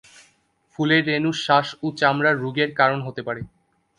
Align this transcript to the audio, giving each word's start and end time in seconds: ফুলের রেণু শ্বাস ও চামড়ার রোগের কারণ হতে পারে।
ফুলের 0.71 1.03
রেণু 1.07 1.31
শ্বাস 1.43 1.67
ও 1.83 1.97
চামড়ার 1.99 2.35
রোগের 2.43 2.69
কারণ 2.79 2.99
হতে 3.07 3.21
পারে। 3.27 3.41